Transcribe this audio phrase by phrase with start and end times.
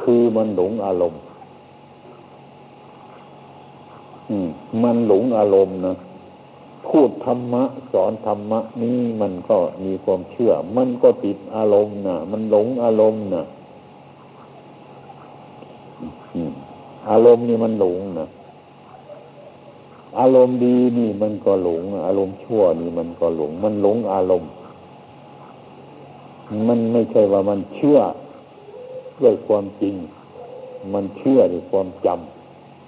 [0.00, 1.20] คือมันหลงอารมณ์
[4.82, 5.96] มันหลงอารมณ์นะ
[6.86, 7.62] พูดธรรมะ
[7.92, 13.44] สอนธรรมะ นี้มันก็มีความเชื่อ มันก็ติดอารมณ์นะมันหลงอารมณ์นะ
[17.10, 18.28] อารมณ์นี่มันหลงนะ
[20.18, 24.50] อารมณ์ดีนี่มันก็หลง อารมณ์ชั่วนี่มันก็หลง มันหลงอารมณ์
[26.68, 27.98] มันไม่ใช่ว่ามันเชื่อ
[29.20, 29.94] ด้วยความจริง
[30.92, 32.08] มันเชื่อด้วยความจ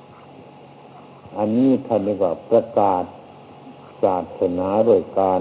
[0.08, 3.04] ำอันนี้ท่านเรียกว่าประกาศ
[4.02, 5.40] ศาสนาด้วยการ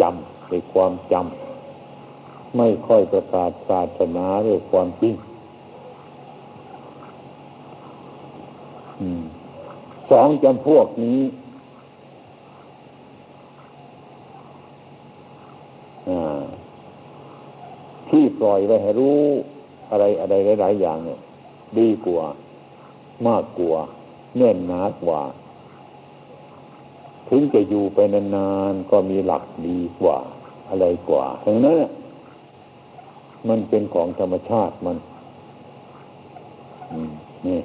[0.00, 5.14] จำด้วยความจำไม่ค่อยประกาศศาสนาด้วยความจริง
[10.10, 11.20] สองจำพวกนี้
[18.08, 19.22] ที่ปล่อยไว้ให้รู้
[19.92, 21.20] อะไรอะไรหลายๆอย่างเนี่ย
[21.78, 22.24] ดีกว่า
[23.28, 23.78] มากกว่า
[24.36, 25.20] แน่นหนากว่า
[27.28, 27.98] ถึงจะอยู่ไป
[28.36, 30.18] นานๆก็มีหลักดีกว่า
[30.68, 31.78] อะไรกว่าทั้งนั้น
[33.48, 34.96] มันเป็นของธรรมชาติมัน
[37.46, 37.60] นี่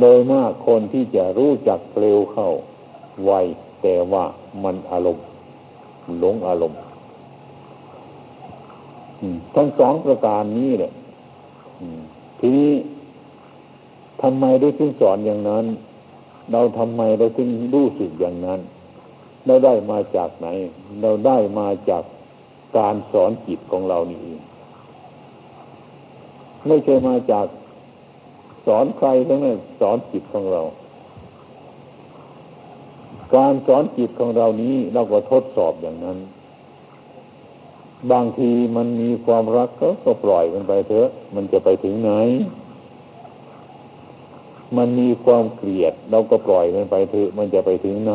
[0.00, 2.48] โดยมากคนที่จะรู้จักเร็วเข้า
[3.24, 3.32] ไว
[3.82, 4.24] แต่ว่า
[4.64, 5.24] มันอารมณ์
[6.18, 6.78] หลงอารมณ์
[9.54, 10.92] ทั้งสองประการนี้แหละ
[12.38, 12.72] ทีนี้
[14.22, 15.64] ทำไมได้ถึงสอนอย่างนั้น
[16.52, 18.60] เราทำไมเราถึงรู้สึกอย่างนั้น
[19.46, 20.46] เราได้มาจากไหน
[21.02, 22.02] เราได้มาจาก
[22.78, 24.40] การสอนจิตของเรานี่เอง
[26.66, 27.46] ไม่ใช่มาจาก
[28.66, 30.62] สอนใครทั้งนั้นสอนจิตของเรา
[33.36, 36.18] การสอนจิตของเรานี้เราก็ทดสอบอย่างนั้น
[38.12, 39.70] บางทีมันมีความรัก
[40.04, 42.12] ก็ปล่อยมันไปเถอะ มันจะไปถึงไหน
[44.76, 48.14] มันมีความเกลียด เราก็ปล่อยมันไปเถอะ มันจะไปถึงไหน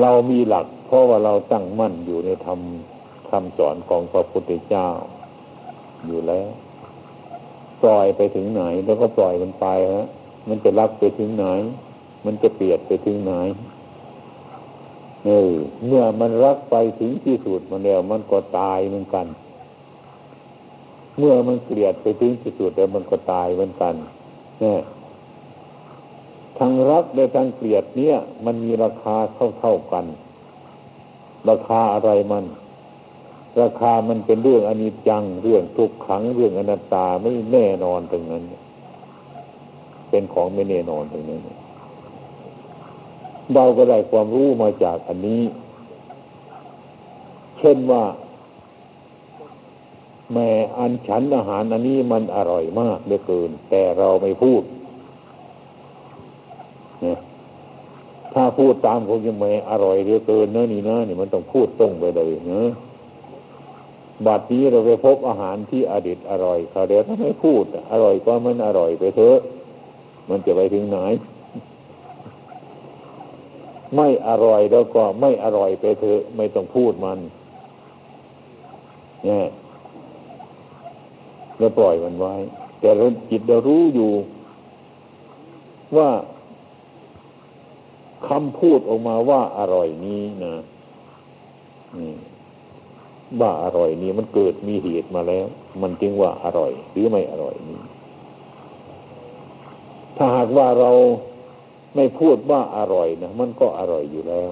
[0.00, 2.60] เรามีหลัก เพราะว่าเราตั้งมั่นอยู่ในธรรม
[3.28, 4.88] คำสอนของพระพุทธเจ้า
[6.06, 6.48] อยู่แล้ว
[7.82, 10.06] ปล่อยไปถึงไหน แล้วก็ปล่อยมันไปฮะ
[10.48, 11.46] มันจะรักไปถึงไหน
[12.26, 13.32] มันจะเปลียดไปถึงไหน
[15.24, 15.52] เออ
[15.86, 19.26] เมื่อมันรักไปถึงที่สุดมันแล้วมันก็ตายเหมือนกัน
[21.18, 23.94] เมื่อมันเกลียดไปถึงที่สุดแล้วมันก็ตายเหมือนกัน
[24.60, 24.80] เนี่ย
[26.58, 30.04] ทั้งรักและทั้งเกลียดเนี่ย มันมีราคาเท่าเท่ากัน
[31.48, 32.44] ราคาอะไรมัน
[33.60, 38.42] ราคามันเป็นเรื่องอนิจจังเรื่องทุกขังเรื่องอนัตตาไม่แน่นอนตรงนั้น
[40.10, 41.40] เป็นของไม่แน่นอนตรงนั้น
[43.54, 45.42] เราก็ได้ความรู้มาจากอันนี้
[47.58, 48.04] เช่นว่า
[50.32, 50.48] แม่
[50.78, 54.62] อันฉันอาหารอันนี้มันอร่อยมากเหลือเกิน แต่เราไม่พูด
[57.02, 57.18] เนี่ย
[58.34, 62.62] ถ้าพูดตามคนยังไม่อร่อยเหลือเกินเนะนี่นะนี่มันต้องพูดตรงไปเลยเนะ
[64.26, 69.38] บัดนี้เราไปพบอาหารที่อดิตอร่อยเขาเดี๋ยวถ้าไม่พูด อร่อยก็มันอร่อยไปเถอะ
[70.28, 70.98] มันจะไปถึงไหน
[73.96, 77.18] ไม่อร่อยแล้วก็ไม่อร่อยไปเถอะไม่ต้องพูดมัน
[79.24, 79.46] เนี่ย
[81.58, 82.34] แล้วปล่อยมันไว้
[82.80, 84.12] แต่เราจิตเรารู้อยู่
[85.96, 86.10] ว่า
[88.28, 90.54] คำพูดออกมาว่าอร่อยนี้นะ
[93.40, 95.46] ว่าอร่อยนี่มันเกิดมีเหตุมาแล้ว
[95.82, 97.78] มันจึงว่าอร่อย หรือไม่อร่อยนี่
[100.16, 100.90] ถ้าหากว่าเรา
[101.94, 104.50] ไม่พูดว่าอร่อยนะมันก็อร่อยอยู่แล้ว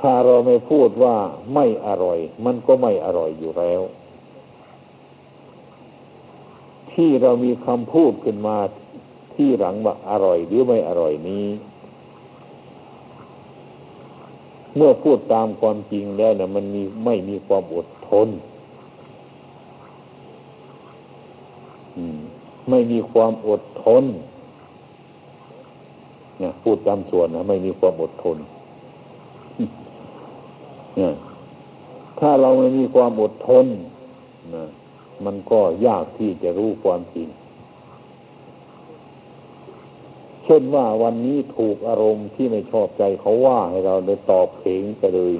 [0.00, 1.16] ถ้าเราไม่พูดว่า
[1.54, 3.80] ไม่อร่อย มันก็ไม่อร่อยอยู่แล้ว
[6.92, 8.56] ที่เรามีคำพูดขึ้นมา
[9.34, 11.46] ที่หลังว่าอร่อยหรือไม่อร่อยนี้
[14.76, 18.28] เมื่อพูดตามความจริงแล้วนะมันมีไม่มีความอดทน
[22.70, 24.04] ไม่มีความอดทน
[26.38, 28.36] เนี่ยพูดตามส่วนนะไม่มีความอดทน
[30.96, 31.14] เนี่ย
[32.20, 33.66] ถ้าเราไม่มีความอดทน
[34.54, 34.64] นะ
[35.24, 37.28] มันก็ยากที่จะรู้ความจริง
[40.44, 45.34] เช่นว่าวันนี้ถูกอารมณ์ที่ไม่ชอบใจเขาว่าให้เราได้ตอบเพลงไปเลย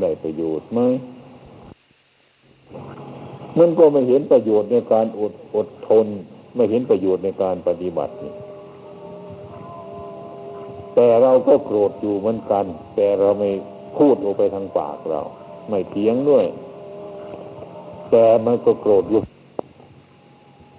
[0.00, 0.80] ได้ประโยชน์ไหม
[3.58, 6.06] มันก็ไม่เห็นประโยชน์ในการอดอดทน
[6.56, 8.34] ไม่เห็นประโยชน์ในการปฏิบัตินี่
[10.94, 12.64] แต่เราก็โกรธอยู่เหมือนกัน
[12.96, 13.50] แต่เราไม่
[13.98, 15.20] พูดออกไปทางปากเรา
[15.68, 16.46] ไม่เถียงด้วย
[18.10, 19.20] แต่มันก็โกรธอยู่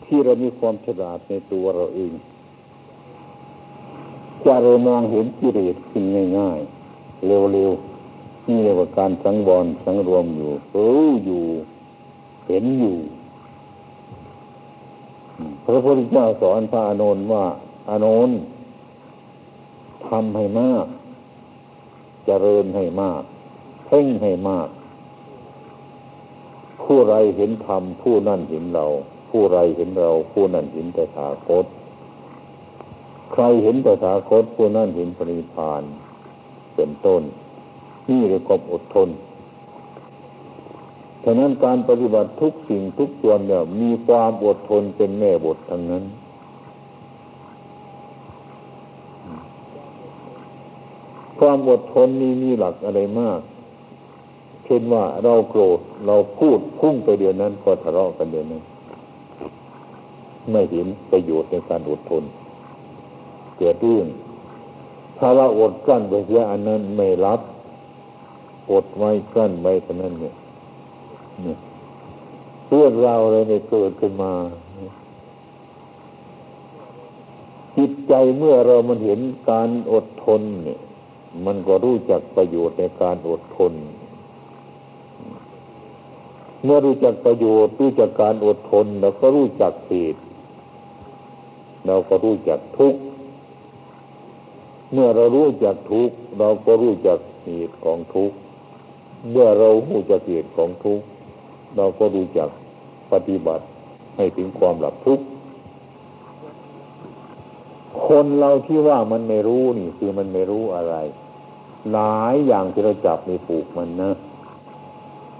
[0.06, 2.12] ที่เรามีความฉลาดในตัวเราเอง
[4.46, 6.04] จะเรามองเห็นกิเลสขึ้น
[6.38, 11.44] ง่ายๆเร็วๆนี่เรียกว่าการสังวรสังรวมอยู่รู้อยู่
[12.48, 12.96] เห็นอยู่
[15.66, 17.46] พระพุทธเจ้าสอนพระอานนท์ว่า
[17.90, 18.38] อานนท์
[20.08, 20.86] ทำให้มาก
[22.26, 23.22] เจริญให้มาก
[23.86, 24.70] เพ่งให้มาก
[26.84, 28.86] ผู้ไรเห็นธรรมผู้นั่นเห็นเรา
[29.30, 31.66] ผู้ไรเห็นเรา ผู้นั่นเห็นแต่ถาคต
[33.32, 35.84] ใครเห็นแต่ถาคต ผู้นั่นเห็นปริพาน
[36.76, 37.22] เป็นต้น
[38.08, 39.10] นี่เรียกว่าอดทน
[41.24, 46.04] ฉะนั้นการปฏิบัติทุกสิ่งทุกส่วนเนี่ยมีความอดทนเป็นแม่บททั้งนั้น
[51.40, 53.40] ความอดทนนี้มีหลักอะไรมาก
[54.66, 58.64] เช่นว่าเราโกรธเราพูดพุ่งไปเดียวนั้นก็ทะเลาะกันเดียวนั้น
[60.52, 62.24] ไม่เห็นประโยชน์ในการอดทน
[63.58, 64.08] เกิดเรื่อง
[65.18, 67.40] ถ้าเราอดกั้นไปเสียอันนั้นไม่รับ
[68.72, 70.34] อดไว้กั้นไว้เท่านั้นเนี่ย
[72.70, 74.34] เรื่องราวอะไรในเกิดขึ้นมา
[77.78, 80.80] จิตใจเมื่อเรามันเห็นการอดทนเนี่ย
[81.46, 83.74] มันก็รู้จักประโยชน์ในการอดทน
[86.64, 90.22] เมื่อรู้จักประโยชน์รู้จักการอดทนแล้วก็รู้จักเหตุ
[91.88, 93.00] เราก็รู้จักทุกข์
[94.94, 98.36] เมื่อเรารู้จักทุกข์เราก็รู้จักเหตุของทุกข์
[99.32, 101.06] เมื่อเรารู้จักเหตุของทุกข์
[101.78, 102.50] เราก็รู้จัก
[103.12, 103.64] ปฏิบัติ
[104.18, 105.26] ให้ถึงความหลับทุกข์
[108.08, 110.96] คนเราที่ว่ามันไม่รู้นี่ คือมันไม่รู้อะไร
[111.94, 114.12] หลายอย่างที่เราจับในผูกมันนะ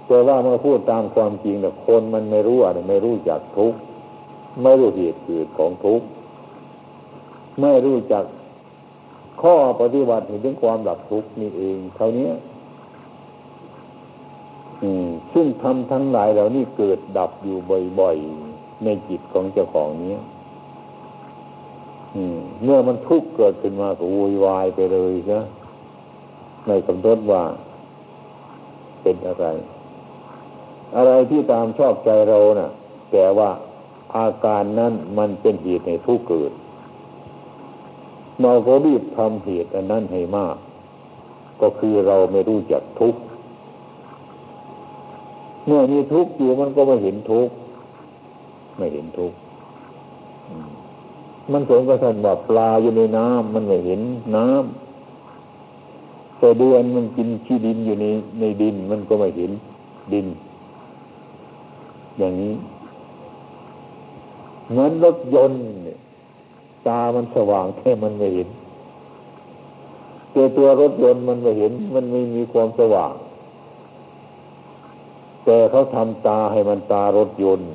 [0.06, 3.78] แต่ว่ามาพูดตามความจริงแต่คนมันไม่รู้อะไรไม่รู้จักทุกข์
[4.62, 6.06] ไม่รู้เหตุเกิดของทุกข์
[7.60, 8.24] ไม่รู้จัก
[9.42, 12.28] ข้อปฏิบัติถึงความหลับทุกข์นี่เองเท่านี้
[15.32, 17.56] ซึ่งทำทั้งหลายเหล่านี้เกิดดับอยู่
[18.00, 20.16] บ่อยๆ ในจิตของเจ้าของนี้
[22.62, 25.42] เมื่อมันทุกข์เกิดขึ้นมาก็วุ่นวายไปเลยนะ
[26.68, 27.42] ในกำหนดว่า
[29.02, 29.46] เป็นอะไร
[30.96, 32.70] อะไรที่ตามชอบใจเรานะ่ะ
[33.12, 33.50] แต่ว่า
[34.16, 36.52] อาการนั้นมันเป็นเหตุในทุกข์เกิด
[38.42, 40.56] เราก็รีบทำเหตุอันนั้นให้มาก
[41.60, 43.20] ก็คือเราไม่รู้จักทุกข์
[45.66, 47.54] เมื่อมีทุกข์อยู่มันก็ไม่เห็นทุกข์
[48.78, 49.36] ไม่เห็นทุกข์
[51.52, 54.00] มันสมกับท่านว่าปลาอยู่ในน้ำมันไม่เห็น
[54.36, 58.06] น้ำแต่เดือนมันกินขี้ดินอยู่ใน
[58.40, 59.52] ในดิน มันก็ไม่เห็น
[60.12, 60.26] ดิน
[62.18, 62.54] อย่างนี้
[64.70, 65.60] เหมือนรถยนต์
[66.86, 68.48] ตามันสว่างแค่มันไม่เห็น
[70.34, 73.12] ตัวตัวรถยนต์มันไม่เห็น มันไม่มีความสว่าง
[75.44, 77.68] แต่เขาทำตาให้มันตารถยนต์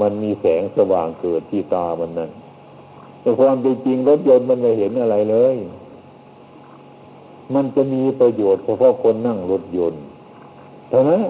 [0.00, 2.30] มันมีแสงสว่างเกิดที่ตามันนั่น
[3.20, 5.56] แต่ความเป็นจริงรถยนต์มันไม่เห็นอะไรเลย
[7.54, 10.02] มันจะมีประโยชน์เฉพาะคนนั่งรถยนต์
[10.90, 11.22] เท่านั้น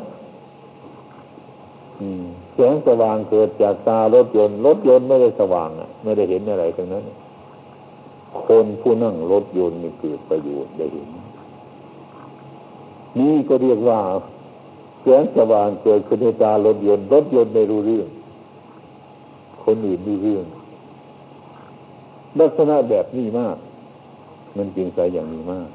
[2.55, 7.05] แสงสว่างเกิดจากตารถยนต์รถยนต์ไม่ได้สว่างอะ ไม่ได้เห็นอะไรทั้งนั้น
[8.47, 11.09] คนผู้นั่งรถยนต์นี่เกิดประโยชน์ได้เห็น
[13.19, 14.01] นี่ก็เรียกว่า
[15.05, 18.09] แสงสว่างเกิดขึ้นในตารถยนต์รถยนต์ไม่รู้เรื่อง
[19.65, 20.45] คนอื่นรู้เรื่อง
[22.41, 23.57] ลักษณะแบบนี้มาก
[24.57, 25.69] มันจริงใจอย่างนี้มาก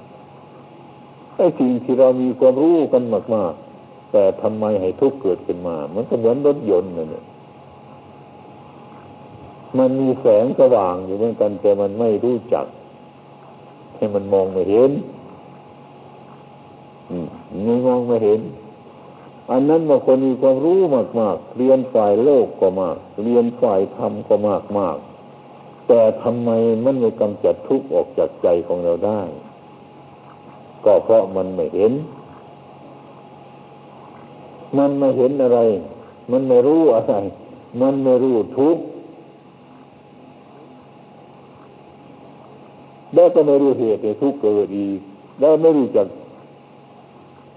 [1.36, 3.04] ไอ้สิ่งที่เรามีความรู้กัน
[3.36, 7.24] มาก ๆ แต่ทำไมให้ทุกข์เกิดขึ้นมา มันก็เหมือนรถยนต์นี่ย
[9.78, 12.66] มันมีแสงสว่างอยู่เหมือนกันแต่มันไม่รู้จัก
[13.96, 14.92] ให้มันมองไม่เห็น
[17.66, 18.40] ไม่มองไม่เห็น
[19.52, 20.80] อันนั้นบางคนมีความรู้
[21.20, 24.98] มาก ๆ เรียนฝ่ายโลกก็มาก เรียนฝ่ายธรรมก็มากมาก
[25.88, 26.50] แต่ทำไม
[26.86, 29.22] มันไม่กำจัดทุกข์ออกจากใจของเราได้
[30.86, 31.94] ก็เพราะมันไม่เห็น
[34.78, 35.60] มันไม่เห็นอะไร
[36.32, 37.14] มันไม่รู้อะไร
[37.82, 38.84] มันไม่รู้ทุกข์
[43.16, 45.00] แล้วก็ไม่รู้เหตุในทุกข์เกิดอีก
[45.40, 46.08] แล้วไม่รู้จัก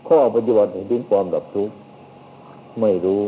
[0.09, 1.75] ข้อปฏิบัติถึงความดับทุกข์
[2.81, 3.25] ไม่รู้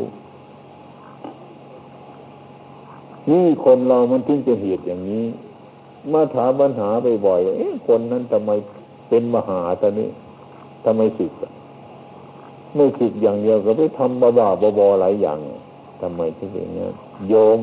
[3.29, 5.25] นี่คนเรามันถึงจะเหตุอย่างนี้
[6.13, 6.89] มาถามปัญหา
[7.25, 8.51] บ่อยๆเอ๊ะคนนั้นทำไม
[9.09, 10.09] เป็นมหาตอนนี้
[10.85, 11.31] ทำไมสึก
[12.75, 14.47] ไม่สึกอย่างเดียวก็ไปทำบ้าบ้า
[14.77, 15.39] บอหลายอย่าง
[16.01, 16.85] ทำไมถึงอย่างนี้
[17.29, 17.61] โยม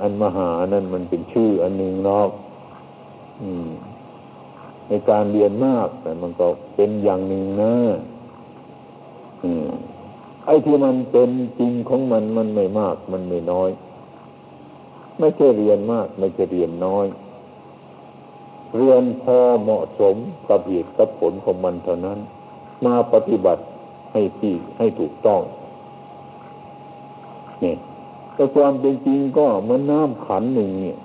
[0.00, 2.30] อันมหานั่นมันเป็นชื่ออันหนึ่งนอก
[4.88, 7.74] ในการเรียนมากแต่มันก็เป็นอย่างหนึ่งนะ
[10.46, 13.70] ไอ้ที่มันเป็นจริงของมันมันไม่มากมันไม่น้อย
[15.18, 17.06] ไม่ใช่เรียนมาก ไม่ใช่เรียนน้อย
[18.76, 20.16] เรียนพอเหมาะสม
[20.48, 22.18] กับเหตุกับผลของมันเท่านั้น
[22.84, 23.62] มาปฏิบัติ
[24.12, 25.40] ให้ที่ให้ถูกต้อง
[27.60, 27.76] เนี่ย
[28.34, 30.98] แต่ความเป็นจริงก็มันน้ำขันหนึ่งเนี่ย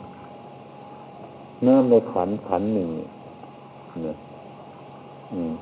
[1.67, 3.09] น้ำในขันขันหนึ่งเนี่ย
[4.05, 4.15] นะ
[5.33, 5.53] อืม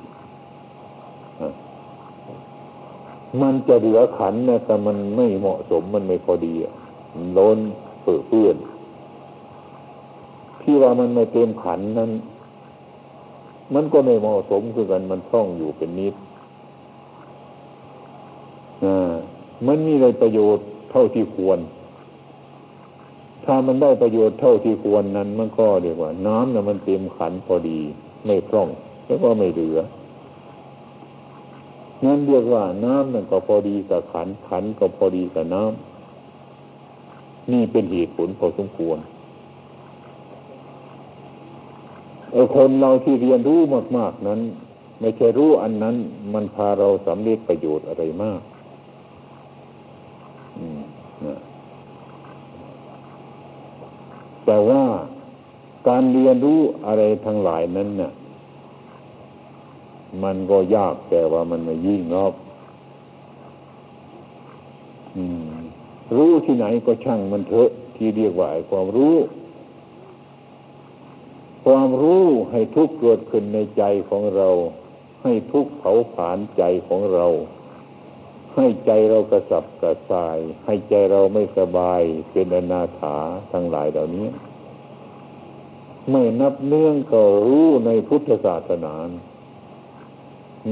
[3.42, 6.72] มันจะเหลือขันนะแต่มันไม่เหมาะสมมันไม่พอดีอะ
[7.38, 7.58] ล้น
[8.02, 8.56] เปื้อเปื้อน
[10.62, 12.10] ที่ว่ามันไม่เต็มขันนั้น
[13.74, 16.14] มันก็ไม่เหมาะสมคือกันมันท่องอยู่เป็นนิด
[19.66, 21.58] มันมีอะไรประโยชน์เท่าที่ควร
[23.44, 27.80] ถ้ามันได้ประโยชน์เท่าที่ควรนั้น มันก็เรียกว่า น้ำน่ะมันเต็มขันพอดี
[28.26, 28.68] ไม่พร่อง
[29.06, 29.78] แล้วก็ไม่เหลือ
[32.04, 38.98] นั่นเรียกว่าน้ำนั่นก็พอดีกับขันขันก็พอดีกับน้ำนี่เป็นเหตุผลพอสมควร
[42.32, 43.60] ไอ้คนเราที่เรียนรู้
[43.96, 44.40] มาก ๆ นั้น
[45.00, 45.96] ไม่ใช่รู้อันนั้น
[46.34, 48.40] มันพาเราสำเร็จประโยชน์อะไรมาก
[54.46, 54.84] แต่ว่า
[55.88, 58.10] การเรียนรู้อะไรทั้งหลายนั้นเนี่ย
[60.24, 62.32] มันก็ยากแต่ว่ามันไม่ยิ่งนอก
[66.16, 69.16] รู้ที่ไหนก็ช่างมันเถอะ ที่เรียกว่าความรู้
[71.64, 74.48] ความรู้ให้ทุกเกิดขึ้นในใจของเรา
[75.22, 77.26] ให้ทุกเผาผลาญใจของเรา
[78.56, 82.02] ให้ใจเรากระสับกระส่าย ให้ใจเราไม่สบาย
[82.32, 83.16] เป็นอนาถา
[83.52, 84.26] ทั้งหลายเหล่านี้
[86.10, 88.94] ไม่นับเนื่องก็รู้ในพุทธศาสนา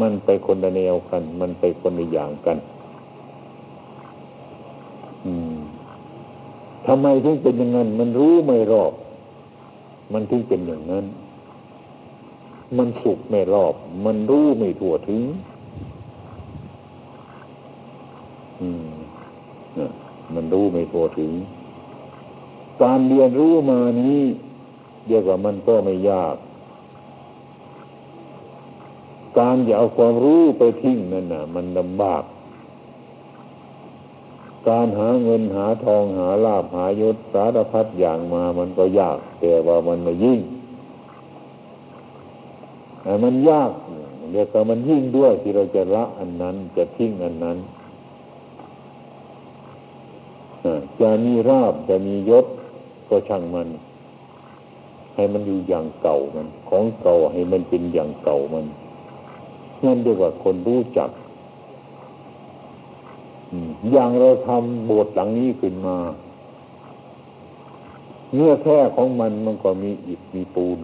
[0.00, 2.58] มันไปคนละแนวกัน มันไปคนละอย่างกัน
[5.26, 5.56] อืม
[6.86, 8.92] ทำไมถึงเป็นอย่างนั้น มันรู้ไม่รอบ
[10.12, 11.04] มันถึงเป็นอย่างนั้น
[12.78, 15.22] มันสุกไม่รอบ มันรู้ไม่ทั่วถึง
[18.60, 18.86] อืม
[20.34, 21.32] มันรู้ไม่ทั่วถึง
[22.82, 24.20] การเรียนรู้มานี้
[25.08, 26.36] เรียกว่ามันก็ไม่ยาก
[29.38, 32.22] การจะเอาความรู้ไปทิ้งนั่นน่ะ มันลำบาก
[34.68, 40.40] การหาเงินหาทองหาลาภหายศสารพัดอย่างมามันก็ยาก แต่ว่ามันไม่ยิ่ง
[43.02, 43.70] แต่มันยาก
[44.30, 47.58] เดี๋ยวก็มันยิ่งด้วยที่เราจะละอันนั้นจะทิ้งอันนั้น
[51.00, 52.46] จะมีราบจะมียศ
[53.08, 53.68] ก็ช่างมัน
[55.14, 58.66] ให้มันอยู่อย่างเก่ามัน ของเก่าให้มันเป็นอย่างเก่ามัน
[59.84, 61.10] นั่นเรียกว่าคนรู้จัก
[63.92, 65.96] อย่างเราทำโบสถ์หลังนี้ขึ้นมา
[68.34, 70.78] เนื้อแท้ของมันมันก็มีอิฐมีปูน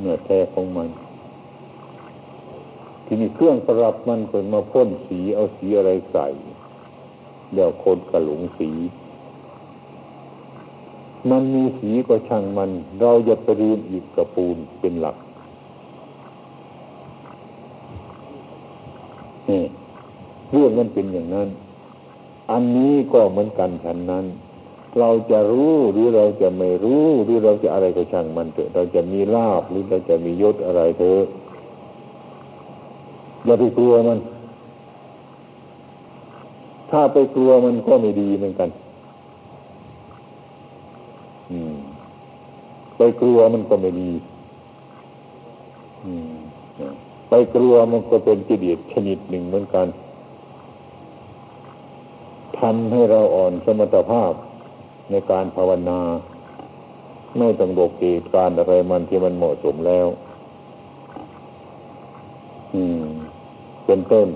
[0.00, 0.88] เนื้อแท้ของมัน
[3.04, 6.26] ทีนี้เครื่องประดับมันเกิดมาพ่นสีเอาสีอะไรใส่
[7.54, 8.70] เดี๋ยวคนกระหลงสี
[11.30, 15.16] มันมีสีก็ช่างมัน เราจะไปรืมอิฐกับปูนเป็นหลัก
[19.48, 19.62] นี่
[20.52, 21.48] เรื่องมันเป็นอย่างนั้น
[22.50, 24.24] อันนี้ก็เหมือนกันฉันนั้น
[24.98, 31.22] เราจะรู้หรือเราจะไม่รู้หรือเราจะอะไรก็ช่างมันเถอะ เราจะมีลาบหรือเราจะมียศอะไรเถอะ
[33.44, 34.18] อย่าไปกลัวมัน
[36.90, 38.70] ถ้าไปกลัวมันก็ไม่ดีเหมือนกัน
[41.50, 41.74] อืม
[42.98, 44.10] ไปกลัวมันก็ไม่ดี
[46.04, 46.34] อืม
[47.28, 49.86] ไปกลัวมันก็เป็นกิเลสชนิดหนึ่งเหมือนกัน
[52.62, 54.32] ทำให้เราอ่อนสมรรถภาพ
[55.10, 56.00] ในการภาวนา
[57.38, 58.02] ไม่ต้องบกเก
[58.34, 60.06] การอะไรมันที่มันเหมาะสมแล้ว
[62.74, 63.04] อืม
[63.86, 64.28] เป็นต้น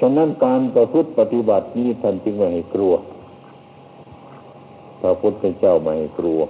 [0.00, 2.92] ฉะนั้นการประพฤติปฏิบัตินี้ท่านจึงไม่ให้กลัว
[5.00, 6.40] พระพุทธเจ้าไม่ให้กลัว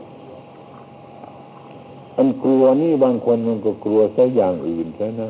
[2.17, 5.23] อันกลัวนี่บางคนมันก็กลัวซะอย่างอื่นใช่ไหม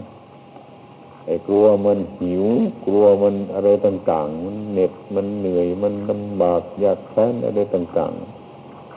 [1.27, 2.45] ไอ้กลัวมันหิว
[2.87, 8.13] กลัวมันอะไรต่างๆ มันเหน็ดมันเหนื่อยมันลำบากยากแค้นอะไรต่าง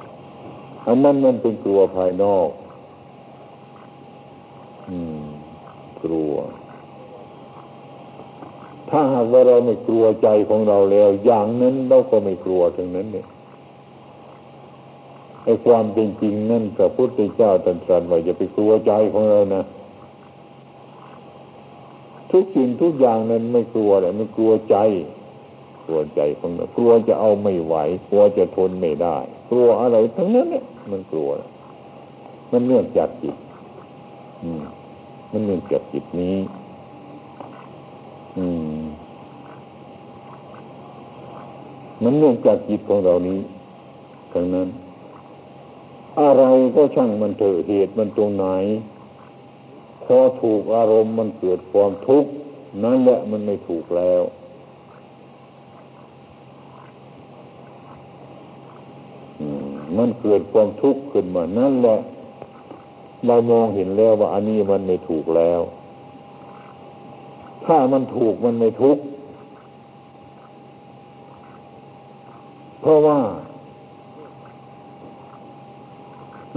[0.02, 2.50] ๆอันนั้นมันเป็นกลัวภายนอก
[4.90, 5.26] อืม
[6.04, 6.34] กลัว
[8.90, 13.28] ถ้าหากว่าเราไม่กลัวใจของเราแล้ว อย่างนั้นเราก็ไม่กลัวถึงนั้นเนี่ย
[15.44, 19.64] ไอ้ความเป็นจริงนั่นพระพุทธเจ้าตรัสว่าอย่าไปกลัวใจของเรานะ
[22.38, 24.78] ทุกสิ่งทุกอย่างนั้นไม่กลัวเลยไม่กลัวใจ
[25.86, 27.76] กลัวใจของเรากลัวจะเอาไม่ไหว
[28.10, 29.18] กลัวจะทนไม่ได้
[29.50, 31.30] กลัวอะไรทั้งนั้นเนี่ยมันกลัว
[32.52, 33.36] มันเนื่องจากจิต
[34.62, 34.64] ม
[35.32, 36.38] มันเนื่องจากจิตนี้
[38.38, 38.46] อื
[38.80, 38.84] ม
[42.04, 43.40] มันเนื่องจากจิตของเรานี้
[44.34, 44.68] ทั้งนั้น
[46.20, 46.44] อะไร
[46.76, 48.46] ก็ช่างมันเถอะเหตุมันตรงไหน
[50.08, 52.30] พอถูกอารมณ์มันเกิดความทุกข์
[52.84, 54.22] นั่นแหละมันไม่ถูกแล้ว
[59.98, 61.98] มันเกิดความทุกข์ขึ้นมา นั่นแหละ
[63.28, 65.62] เรามองเห็นแล้วว่าอันนี้มันไม่ถูกแล้ว
[67.66, 69.04] ถ้ามันถูกมันไม่ทุกข์
[72.82, 73.20] เพราะว่า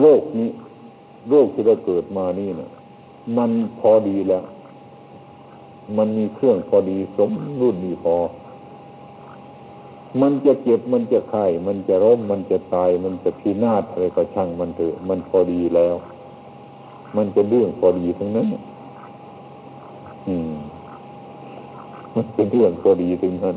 [0.01, 0.51] โลกนี้
[1.31, 2.71] โลกที่เราเกิดมานี่นะ
[3.37, 3.51] มัน
[3.81, 4.45] พอดีแล้ว
[5.97, 8.17] มันมีเครื่องพอดีสมรุ่นดีพอ
[10.21, 15.95] มันจะเจ็บมันจะไข้มันจะร่มมันจะตาย มันจะพินาศอะไรก็ช่างมันเถอะ มันพอดีแล้ว
[17.17, 18.47] มันจะเรื่องพอดีทั้งนั้น
[20.29, 20.53] อืม
[22.15, 23.57] มันเป็นเรื่องพอดีทั้งนั้น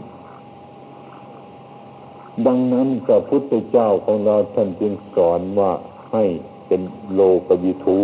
[2.46, 5.72] ดังนั้นพระพุทธเจ้าของเราท่านจึงสอนว่า
[6.12, 6.24] ให้
[6.68, 6.82] เป็น
[7.14, 8.00] โลกวิทู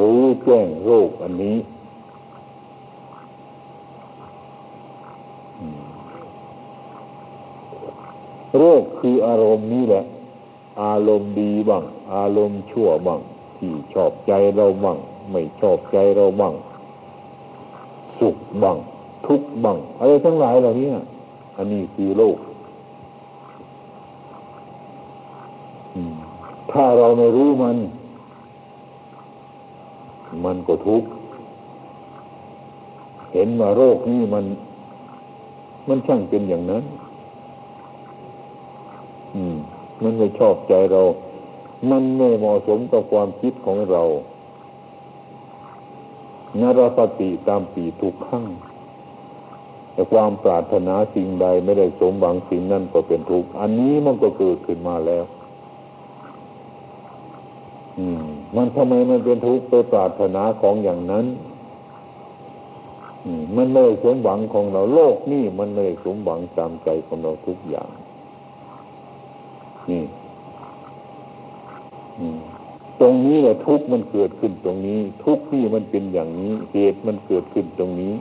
[0.00, 1.56] รู้แจ้งโรคอันนี้
[8.58, 10.04] โรคคืออารมณ์นี้แหละ
[10.82, 11.84] อารมณ์ดีบ้าง
[12.14, 13.20] อารมณ์ชั่วบ้าง
[13.56, 14.98] ที่ชอบใจเราบ้าง
[15.30, 16.54] ไม่ชอบใจเราบ้าง
[18.18, 18.76] สุขบ้าง
[19.26, 20.88] ทุกข์บ้าง อะไรทั้งหลายเหล่านี้
[21.56, 22.36] อันนี้คือโรค
[26.72, 27.76] ถ้าเราไม่รู้มัน
[30.44, 31.08] มันก็ทุกข์
[33.32, 34.44] เห็นว่าโรคนี้มัน
[35.88, 36.84] มันช่างเป็นอย่างนั้น
[39.34, 39.56] อืม
[40.02, 41.02] มันไม่ชอบใจเรา
[41.90, 44.02] มันไม่เหมาะสมกับความคิดของเรา
[46.60, 48.46] นรสติตามปีทุกขั้ง
[49.92, 55.24] แต่ความปรารถนาสิ่งใดไม่ได้สมหวังสิ่งนั้นก็เป็นทุกข์ อันนี้มันก็เกิดขึ้นมาแล้ว
[58.56, 61.26] มันทำไมมันเป็นทุกข์ไปปรารถนาของอย่างนั้น
[63.56, 67.88] มันเลยสมหวังของเราโลกนี่มันเลยสมหวังตามใจของเราทุกอย่าง
[69.90, 70.02] นี่
[73.00, 78.14] ตรงนี้แหละทุกข์มันเกิดขึ้นตรงนี้ ทุกที่มันเป็นอย่างนี้เหตุมันเกิดขึ้นตรงนี้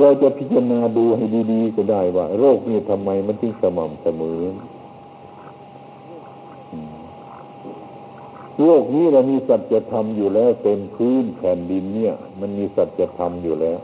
[0.00, 4.40] เราจะพิจารณาดูให้ดีๆก็ได้ว่า โรคนี้ทำไมมันถึงสม่ำเสมอ
[8.64, 13.78] โลกนี้เรามีสัจธรรมอยู่แล้วเต็มพื้นแผ่นดินเนี่ย มันมีสัจธรรมอยู่แล้ว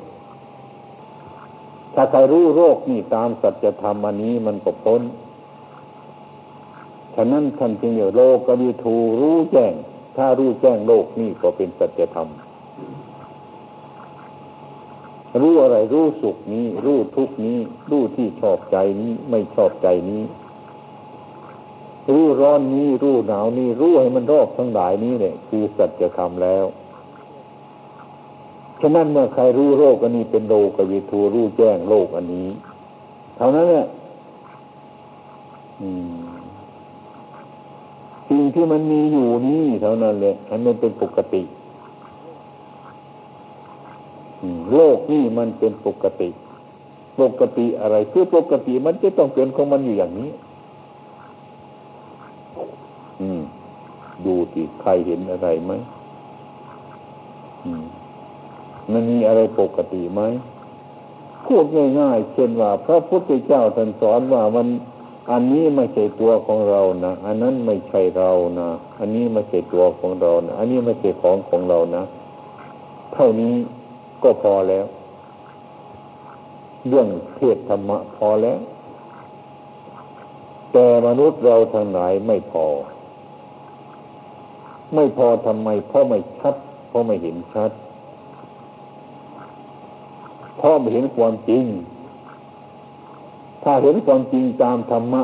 [1.95, 5.03] ถ้าใครรู้โรคนี่ตามสัจธรรมอันนี้มันก็พ้น
[7.15, 9.73] ฉะนั้นท่านจึงเรียกโลกกวิทูรู้แจ้ง
[10.17, 12.29] ถ้ารู้แจ้งโลกนี่ก็เป็นสัจธรรม
[15.41, 17.59] รู้อะไรรู้สุขนี้ รู้ทุกนี้
[17.91, 20.23] รู้ที่ชอบใจนี้ ไม่ชอบใจนี้
[22.09, 26.65] รู้ร้อนนี้ รู้หนาวนี้ รู้ให้มันรอบทั้งหลายนี้เนี่ยคือสัจธรรมแล้ว
[28.81, 32.49] ฉะนั้นเมื่อใครรู้โรคอันนี้เป็นโลกวิทูรู้แจ้งโลกอันนี้
[33.37, 33.87] เท่านั้นเนี่ย
[38.29, 41.43] สิ่งที่มันมีอยู่นี้เท่านั้นเลยอันนั้นเป็นปกติ
[44.75, 46.29] โลกนี่มันเป็นปกติ
[47.21, 50.31] ปกติอะไร คือปกติมันจะต้องเป็นของมันอยู่อย่างนี้
[53.21, 53.43] อืม
[54.27, 55.73] ดูสิใครเห็นอะไรไหม
[58.93, 60.23] มันมีอะไรปกติไหม
[61.47, 61.65] พูด
[62.01, 64.67] ง่ายๆเช่นว่า พระพุทธเจ้าท่านสอนว่ามัน
[65.31, 68.31] อันนี้ไม่ใช่ตัวของเรานะอันนั้นไม่ใช่เรา
[68.61, 72.03] นะอันนี้ไม่ใช่ตัวของเรานะอันนี้ไม่ใช่ของของเรานะ
[73.13, 73.55] เท่านี้
[74.23, 74.87] ก็พอแล้ว
[76.89, 78.59] เรื่องเทศธรรมะพอแล้ว
[80.73, 82.65] แต่มนุษย์เราทั้งหลายไม่พอ
[84.95, 86.55] ไม่พอทำไมเพราะไม่ชัด
[86.89, 87.71] เพราะไม่เห็นชัด
[90.57, 91.65] เพราะไม่เห็นความจริง
[93.63, 95.23] ถ้าเห็นความจริงตามธรรมะ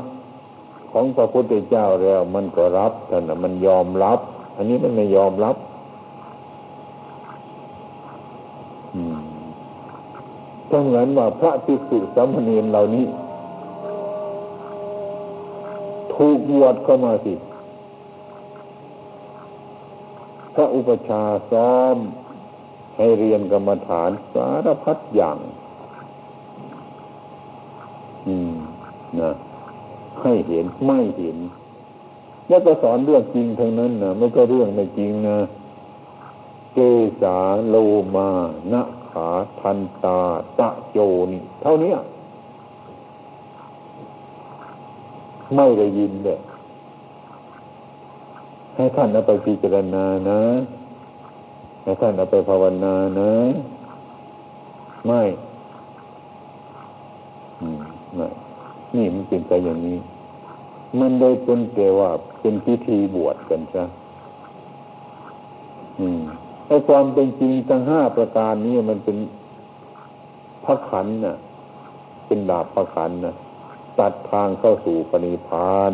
[0.92, 4.18] ของพระพุทธเจ้าแล้ว มันก็รับท่านมันยอมรับ
[4.57, 5.57] อันนี้มันไม่ยอมรับ
[8.94, 9.18] อืม
[10.70, 13.07] ก็เหมือนว่าพระภิกษุสามเณรเหล่านี้
[16.14, 17.33] ถูกบวชเข้ามาสิ
[20.57, 21.97] พระอุปชาซ้อม
[22.97, 25.38] ให้เรียนกรรมฐานสารพัดอย่าง
[28.27, 28.55] อืม
[29.21, 29.31] นะ
[30.23, 31.38] ให้เห็นไม่เห็น
[32.49, 35.38] แล้วก็สอนเรื่องจริงทั้งนั้นนะไม่ก็เรื่องไม่จริงนะ
[36.75, 36.79] เก
[37.23, 37.38] สา
[37.69, 37.77] โล
[38.16, 38.31] มา
[38.73, 39.29] นะขา
[39.61, 40.21] ทันตา
[40.59, 40.99] ตะโจ
[41.33, 41.95] นี่เท่านี้
[45.57, 46.38] ไม่ได้ยินเลย
[48.77, 50.41] ให้ท่านเอาไปพิจารณานะ
[51.83, 53.33] ให้ท่านเอาไปภาวนานะ
[55.07, 55.23] ไม่
[58.17, 58.29] ไม่
[58.95, 59.99] นี่มันเป็นไปอย่างนี้
[61.01, 62.11] มันได้เป็นแต่ว่า
[62.41, 63.85] เป็นพิธีบวชกันซะ
[65.99, 66.21] อืม
[66.67, 69.17] ไอ้ความเป็นจริงทั้งห้าประการนี้มันเป็น
[70.65, 71.37] พระขันน่ะ
[72.27, 73.35] เป็นดาบพระขันน่ะ
[73.99, 75.93] ตัดทางเข้าสู่ปณิพาน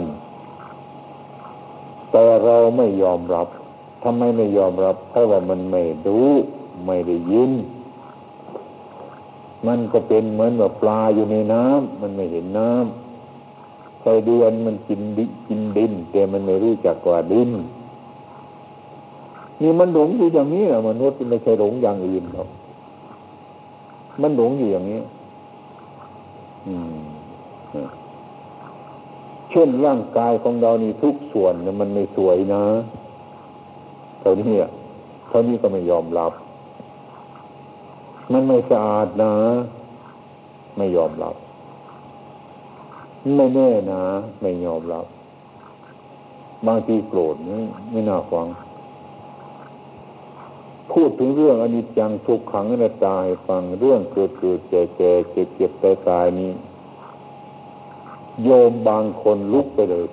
[2.13, 3.49] แต่เราไม่ยอมรับ
[4.03, 6.31] ทำไมไม่ยอมรับ เพราะว่ามันไม่รู้
[6.87, 7.53] ไม่ได้ยิน
[9.67, 17.51] มันก็เป็นเหมือนแบบปลาอยู่ในน้ำมันไม่เห็นน้ำไส้เดือนมันกินดิกินดิน แต่มันไม่รู้จักว่าดิน
[19.61, 22.49] นี่มันหลงอยู่อย่างนี้อะมนุษย์ไม่ใช่หลงอย่างอื่นหรอก
[24.23, 25.01] มันหลงอยู่อย่างนี้
[26.67, 27.03] อืม
[29.53, 32.65] เช่นร่างกายของเรานี่ทุกส่วนเนี่ยมันไม่สวยนะ
[34.21, 34.55] เท่านี้
[35.29, 36.33] เท่านี้ก็ไม่ยอมรับ
[38.33, 39.35] มันไม่สะอาดนะ
[40.77, 41.35] ไม่ยอมรับ
[43.37, 44.03] ไม่แน่นะ
[44.43, 45.07] ไม่ยอมรับ
[46.67, 48.47] บางทีโกรธนี่ไม่น่าฟัง
[50.93, 56.51] พูดถึงเรื่องอนิจจังทุกขังอนัตตาให้ฟังเรื่องเกิดเกิดแก่แก่เจ็บเจ็บตายตายนี้
[58.45, 60.09] โยมบางคนลุกไปเลย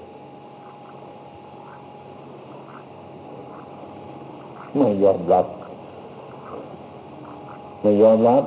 [4.78, 5.46] ไม่ยอมรับ
[7.82, 8.44] ไม่ยอมรับ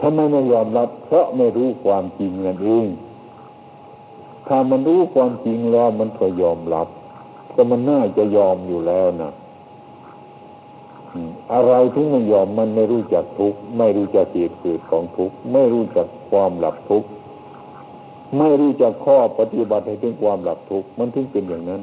[0.00, 2.86] ทำไมไม่ยอมรับ เพราะไม่รู้ความจริงนั่นเอง
[4.46, 6.88] ถ้ามันรู้ความจริงแล้วมันก็ยอมรับ
[7.54, 9.30] ก็มันน่าจะยอมอยู่แล้วนะ
[11.52, 17.08] อะไรที่ไม่ยอมมันไม่รู้จักทุกข์ไม่รู้จักเหตุเกิดของทุกข์ไม่รู้จักความหลับทุกข์
[18.38, 21.82] ไม่รู้จักข้อปฏิบัติให้ถึงความหลับทุกข์มันถึงเป็นอย่างนั้น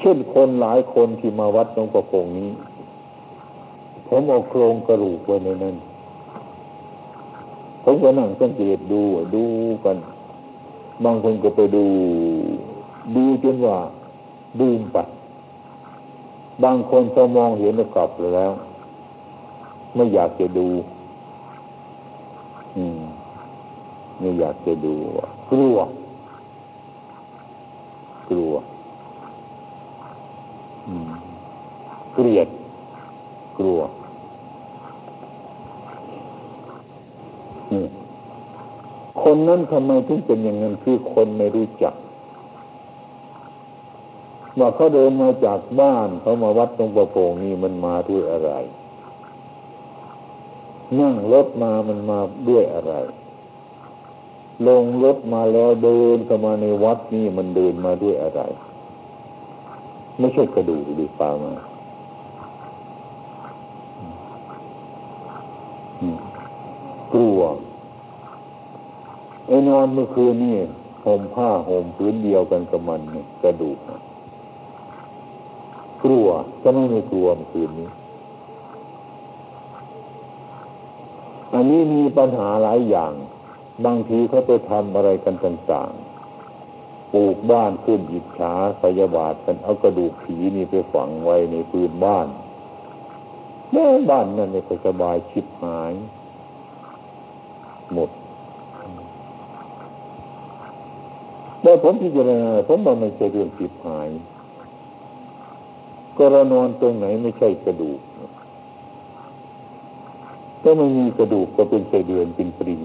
[0.00, 2.50] เช่นคนหลายคนที่มาวัดหลวงประพงนี้
[4.08, 5.76] ผมเอาโครงกระดูกไว้ในนั้น
[7.84, 9.00] ผมก็นั่งสังเกตดู
[9.34, 9.44] ดู
[9.84, 9.96] กัน
[11.04, 11.84] บางคนก็ไปดู
[13.16, 13.76] ดูจนว่า
[14.60, 14.98] ดูมไป
[16.64, 18.52] บางคนพอมองเห็นแล้วกลับแล้ว
[19.94, 20.68] ไม่อยากจะดู
[22.76, 23.00] อืม
[24.18, 24.94] ไม่อยากจะดู
[25.50, 25.76] กลัว
[28.28, 28.52] กลัว
[30.88, 31.10] อืม
[32.14, 32.48] เกลียด
[33.58, 33.80] กลัว
[39.22, 41.94] คนนั้นทำไมถึงเป็นอย่างนั้นคือคนไม่รู้จัก
[44.58, 48.52] ว่าเขาเดินมาจากบ้านเขามาวัดตรงประโพงนี่มันมาด้วยอะไร
[51.00, 52.94] นั่งรถมามันมาด้วยอะไร
[54.66, 58.40] ลงรถมาแล้วเดินเข้ามาในวัดนี่มันเดินมาด้วยอะไร
[60.18, 61.52] ไม่ใช่กระดูกดีฟ้ามา
[67.12, 67.40] กลัว
[69.46, 70.56] ไอ้นอนเมื่อคืนนี่
[71.04, 73.00] ห่มผ้าห่มพื้นเดียวกันกับมัน
[73.42, 73.78] กระดูก
[76.04, 76.28] กลัว
[76.62, 77.88] จะไม่ม่กลัวคืนนี้
[81.54, 83.12] อันนี้มีปัญหาหลายอย่าง
[83.84, 92.26] บางทีเขาไปทำอะไรกันต่างๆปลูกบ้านขึ้นอิจฉาพยาบาทกันเอากระดูกผีนี่ไปฝังไว้ในพื้นบ้าน
[93.72, 95.92] แม่บ้านนั่นเนี่ยสบายชิบหาย
[97.92, 98.10] หมด
[101.62, 104.08] แต่ผมพิจารณาผมว่าไม่ใช่เรื่องผิดหาย
[106.16, 108.00] ก็เรานอนตรงไหนไม่ใช่กระดูก
[110.62, 112.80] ถ้าไม่มีกระดูกก็เป็นไส้เดือนเป็นปริง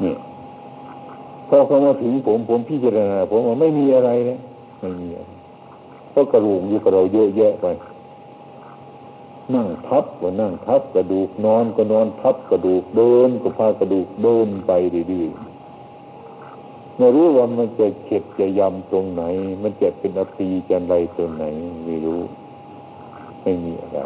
[0.00, 0.16] เนี่ย
[1.48, 4.38] พอเขามาถึงผมผมพิจารณาผมว่าไม่มีอะไรเลย
[4.80, 5.30] ไม่มีอะไร
[6.10, 7.66] เพราะกระดูกอยู่กับเราเยอะแยะไป
[9.54, 14.72] นั่งทับก็นั่งทับกระดูกนอนก็นอนทับกระดูกเดินก็พากระดูกเดินไป
[15.12, 15.51] ดีๆ
[16.98, 19.22] ไม่รู้ว่ามันจะเข็ดจะยำตรงไหน
[19.62, 21.44] มันจะเป็นอปีจะอะไรตรงไหน
[21.84, 22.20] ไม่รู้
[23.42, 23.98] ไม่มีอะไร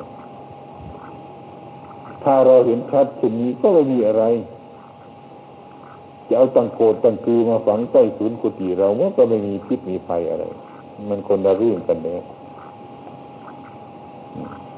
[2.22, 4.24] ถ้าเราเห็นชัดเช่นนี้ก็ไม่มีอะไร
[6.28, 10.44] จะเอาตังโกดตังคือมาฝังใต้ศูนย์กุฏิเราก็ไม่มีพิษมีภัยอะไร
[11.08, 12.20] มันคนละเรื่องกันเลย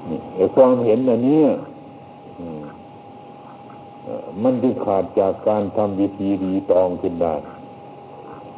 [0.09, 1.41] นี่ไอ้ความเห็นอันนี้
[4.43, 7.35] มันที่ขาดจากการทำวิธีดีตองขึ้นได้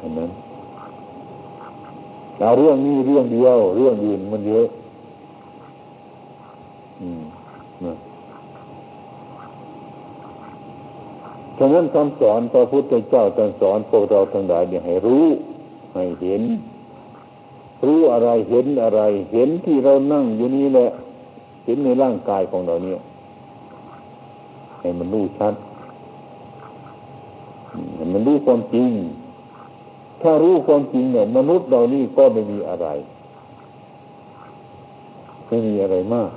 [0.00, 0.30] อันนั้น
[2.40, 4.66] เอาเรื่องนี้เรื่องเดียว เรื่องอื่นมันเยอะ
[7.00, 7.22] อืม
[7.84, 7.94] นะ
[11.58, 15.24] ฉะนั้นคำสอนพระพุทธเจ้าตรัสสอนพวกเราทั้งหลายเนี่ยให้รู้
[15.94, 16.42] ให้เห็น
[17.86, 19.00] รู้อะไรเห็นอะไร
[19.32, 20.88] เห็นที่เรานั่งอยู่นี่แหละ
[21.64, 22.98] เห็นในร่างกายของเราเนี่ย
[24.80, 25.54] ให้มันรู้ชัด
[27.94, 28.90] ให้มันรู้ความจริง
[30.22, 32.88] ถ้ารู้ความจริงเนี่ยมนุษย์เรานี่ก็ไม่มีอะไร
[35.48, 36.30] ไม่มีอะไรมาก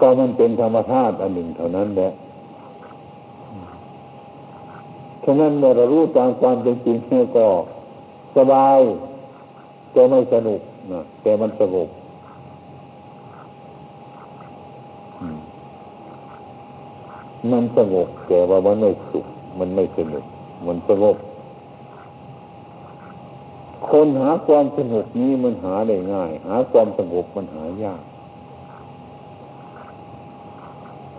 [0.00, 2.10] ก็มันเป็นธรรมชาติอันหนึ่งเท่านั้นแหละ
[5.24, 7.46] ฉะนั้นเมื่อเรารู้ตามความเป็นจริงเนี่ยก็
[8.36, 8.80] สบาย
[9.92, 10.60] แต่ไม่สนุก
[10.92, 11.88] นะแต่มันสงบ
[17.52, 19.26] มันสงบแต่ว่ามันไม่สุข
[19.58, 20.24] มันไม่สนุก
[20.66, 21.16] มันสงบ
[23.90, 28.02] คนหาความสนุกนี้มันหาได้ง่าย หาความสงบมันหายาก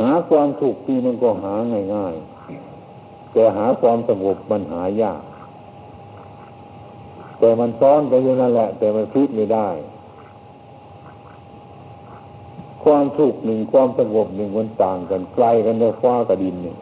[0.02, 1.54] หาความสุขที่มันก็หา
[1.96, 5.22] ง่ายๆแต่หาความสงบมันหายาก
[7.40, 9.68] แต่มันซ้อนกันอยู่นั่นแหละ แต่มันพิดไม่ได้
[12.90, 16.78] ความสุขหนึ่งความสงบหนึ่งมันต่างกันไกลกันในฟ้ากับดินเนี่ย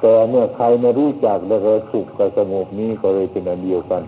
[0.00, 4.02] แต่เมื่อใครไม่รู้จักแล้วก็สุขกับสงบนี้ก็เลยเป็นอันเดียวกัน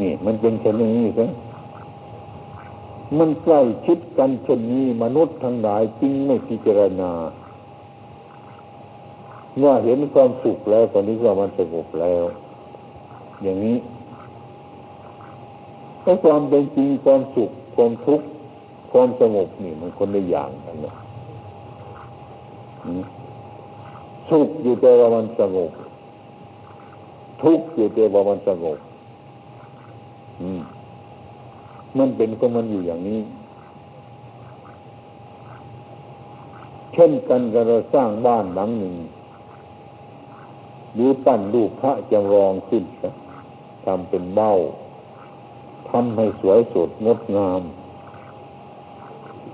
[0.00, 1.26] นี่ มันเป็นเช่นนี้ใช่
[3.18, 7.12] มันใกล้ชิดกันเช่นนี้มนุษย์ทั้งหลายจึงไม่พิจารณา
[9.58, 12.24] เมื่อเห็นความสุขแล้วตอนนี้ว่ามันสงบแล้ว
[13.42, 13.76] อย่างนี้
[16.04, 18.26] ถ้าความเป็นจริงความสุขความทุกข์
[18.92, 20.94] ความสงบนี่มันคนละอย่างกันนะ
[24.30, 25.70] สุขอยู่แต่ว่ามันสงบ
[27.42, 28.78] ทุกข์อยู่แต่ว่ามันสงบ
[30.58, 30.60] ม
[31.98, 33.20] มันเป็นก็มันอยู่อย่างนี้
[36.92, 38.94] เช่นกันกับเราสร้างบ้านหลังหนึ่ง
[40.94, 42.84] หรือปั้นรูปพระจำลองขึ้น
[43.84, 44.52] ทำเป็นเบ้า
[45.96, 47.62] ทำให้สวยสดงดงาม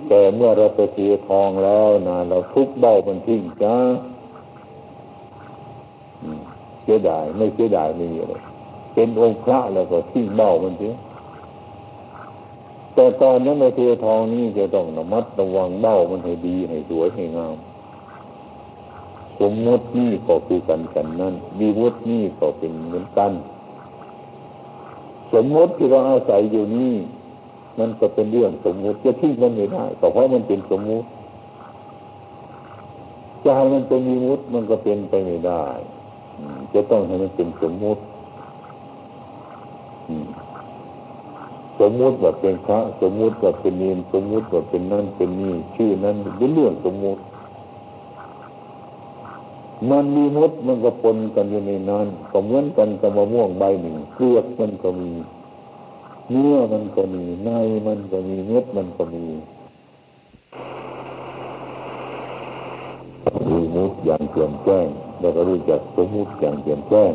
[0.09, 3.77] แต่เมื่อเราไปเทีทองแล้วนะเราทุบเบ้ามันทิ้งจ้า
[6.83, 8.35] เสียดายไม่เสียดายไม่มีอะไร
[8.95, 10.95] เป็นองค์พระแล้วก็ทิ้งเบ้ามันเสีย
[12.95, 17.57] แต่ตอนนั้นในเททองนี้จะต้องระมัดระวังเบ้ามันให้ดีให้สวยให้งาม
[19.41, 23.33] สมมตินี่ก็คือกันกันนั่นมีวุฒินี่ก็เป็นเหมือนกัน
[25.33, 26.95] สมมติที่เราอาศัยอยู่นี่
[27.79, 31.09] มันก็เป็นเรื่องสมมติจะทิ้งมันไม่ได้เพราะมันเป็นสมมติ
[33.45, 35.65] จะให้มันเป็นมีวุฒิมันก็เป็นไปไม่ได้
[36.75, 38.03] จะต้องให้มันเป็นสมมติ
[41.81, 47.21] สมมติว่าเป็นพระสมมติว่าเป็นเนรสมมติว่าเป็นนั่นเป็นนี่ชื่อนั้นเป็นเรื่องสมมติ
[49.89, 55.11] มันมีมดมันก็ปนกันอยู่ในนั้นก็เหมือนกันกับมะม่วงใบหนึ่งเกลือกมันก็มี
[56.31, 57.51] เนื้อมันก็มีใน
[57.87, 59.27] มันก็มีเม็ดมันก็มี
[63.49, 64.89] รู้มุดอย่างเปลี่ยนแปลง
[65.21, 67.13] แล้วก็รู้จักสมมุติอย่างเปลี่ยนแปลง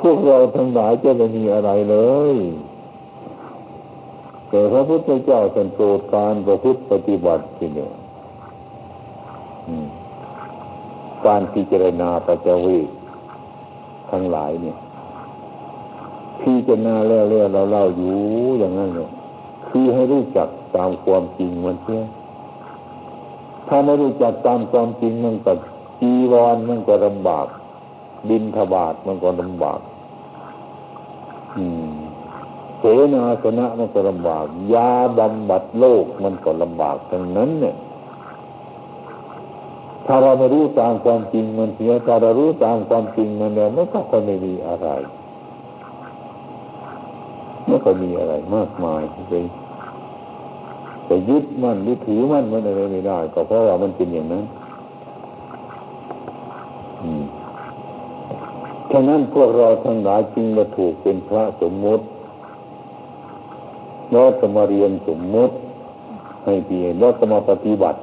[0.00, 1.96] พวกเราทั้งหลายจะไม่มีอะไรเล
[2.34, 2.36] ย
[4.48, 7.92] แต่พระพุทธเจ้าเป็นโปรดการประพฤติปฏิบัติที่เนี่ย
[11.26, 12.78] การพิจารณาปัจจวิ
[14.10, 14.76] ทั้งหลายเนี่ย
[16.40, 18.16] พิจารณาแล้วแล้วเราเล่าอยู่
[18.58, 19.08] อย่างนั้นเลย
[19.68, 22.02] คือให้รู้จักตามความจริงมันเสีย
[23.68, 25.52] ถ้าไม่รู้จักตามความจริงมันก็
[26.00, 27.46] จีวรมันก็ลำบาก
[28.28, 29.80] บินทบาทมันก็ลำบาก
[31.56, 31.94] อืม
[32.78, 32.84] เส
[33.14, 37.74] นาสนะมันก็ลำบากยาบำบัดโลกมันก็ลำบากทั้งนั้นเนี่ย
[40.06, 44.88] ถ้าเราไม่รู้ตามความจริงมันเสียถ้าเรารู้ตามความจริงมันเนี่ยมันก็คนไม่มีอะไร
[47.66, 49.34] ไม่ก็มีอะไรมากมายไป
[51.06, 54.44] ไปยึดมันหรือถือมันมันอะไรไม่ได้ ก็เพราะว่ามันเป็นอย่างนั้น
[58.90, 62.04] ฉะนั้นพวกเราทั้งหลายจึงมาถูกเป็นพระสมมติ
[64.10, 65.54] แล้วจะมาเรียนสมมติ
[66.44, 67.98] ให้ดีแล้วจะมาปฏิบัติ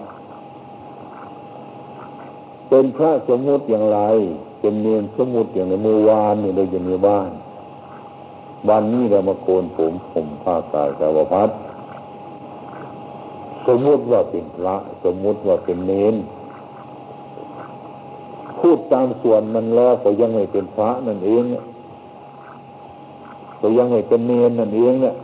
[2.73, 3.99] เป็นพระสมมุติอย่างไร
[4.59, 7.29] เป็นเนียนสมมุติอย่างในเมื่อวานนี่เราอยู่ในบ้าน
[8.69, 11.49] วันนี้เรามาโกนผมผมผ้ากายสาวพัด
[13.67, 16.15] สมมุติว่าเป็นพระ สมมุติว่าเป็นเนน
[18.59, 21.43] พูดตามส่วนมันแล้วก็ยังไม่เป็นพระนั่นเอง
[23.59, 25.15] ก็ยังไม่เป็นเนนนั่นเองเนี่ย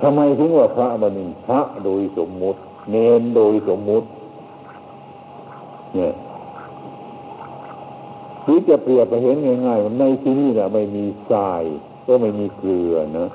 [0.00, 2.58] ทำไมถึงว่าพระบันนี้พระโดยสมมุติ
[2.90, 4.08] เนนโดยสมมุติ
[5.98, 6.14] เนี่ย
[8.44, 11.62] หรือจะเปรียบไปเห็นง่ายๆมันในที่นี่แหละไม่มีทราย
[12.06, 13.26] ก็ไม่มีเกลือนะ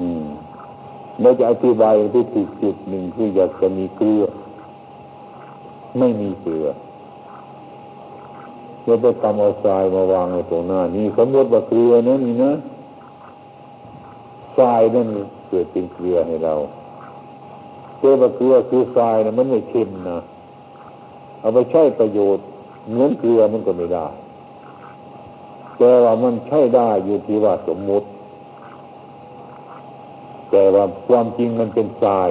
[0.00, 0.24] อืม
[1.20, 4.22] เราจะอธิบายที่ถูกจุดหนึ่งคืออยากจะมีเกลือ
[5.98, 6.66] ไม่มีเกลือ
[8.84, 12.52] เราไปทำเอาทรายมาวางในตรงหน้านี่สมมติว่าเกลือนะนี่นะ
[14.58, 15.06] ทรายนั่น
[15.48, 16.54] เกิดเป็นเกลือให้เรา
[17.98, 20.18] เกลือเกลือคือทรายนะมันไม่เค็มนะ
[21.42, 22.44] เอาไปใช้ประโยชน์
[22.88, 24.06] เหมือนเกลือมันก็ไม่ได้
[25.78, 28.06] แต่ว่ามันใช้ได้อยู่ที่ว่าสมมุติ
[30.50, 32.30] แต่ว่าความจริงมันเป็นทราย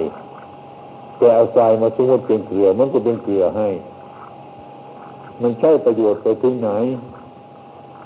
[1.18, 3.70] แต่เอาทรายมาสมมติเป็นเกลือมันก็เป็นเกลือให้
[5.42, 6.70] มันใช้ประโยชน์ไปถึงไหน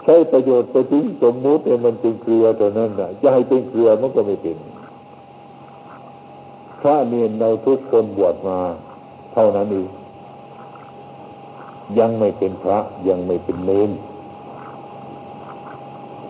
[0.03, 4.57] ใช้ประโยชน์ไปถึงสมมุติเนี่ยมันเป็นเกลือตัวนั้นน่ะจะให้เป็นเกลือมันก็ไม่เป็น
[6.81, 8.59] พระเนียนเราทุกคนบวชมา
[9.33, 9.89] เท่านั้นเอง
[11.99, 13.91] ยังไม่เป็นพระยังไม่เป็นเลน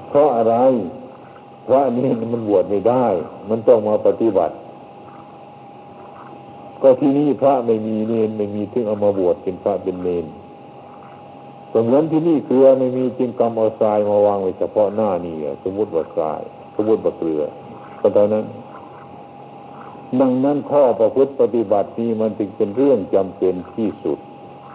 [0.09, 0.55] เพราะอะไร
[1.67, 3.05] พระนี่มันบวชไม่ได้
[3.49, 4.55] มันต้องมาปฏิบัติ
[6.81, 10.25] ก็ที่นี่พระไม่มีเนนไม่มีถึงเอามาบวชเป็นพระเป็นเนน
[11.73, 16.41] สมมติที่นี่เกลือไม่มีจึงกำเอาทรายมาวางไว้เฉพาะหน้านี่สมมติว่าทราย
[16.75, 17.41] สมมติว่าเกลือ
[17.99, 18.45] ก็เท่านั้น
[20.21, 24.19] ดังนั้นข้อประพฤติปฏิบัตินี้มันจึงเป็นเรื่องจำเป็นที่สุด